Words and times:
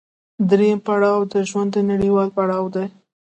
درېیم 0.49 0.79
پړاو 0.85 1.19
د 1.31 1.33
ژوند 1.49 1.69
د 1.73 1.77
نويوالي 1.89 2.31
پړاو 2.37 2.65
دی 2.75 2.87